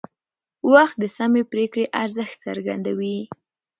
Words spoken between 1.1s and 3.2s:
سمې پرېکړې ارزښت څرګندوي